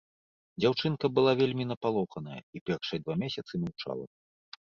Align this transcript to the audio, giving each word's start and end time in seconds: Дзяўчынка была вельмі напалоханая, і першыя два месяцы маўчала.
Дзяўчынка 0.63 1.05
была 1.17 1.33
вельмі 1.41 1.67
напалоханая, 1.71 2.39
і 2.59 2.63
першыя 2.69 2.99
два 3.05 3.15
месяцы 3.25 3.53
маўчала. 3.67 4.05